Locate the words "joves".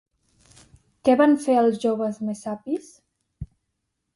1.85-2.17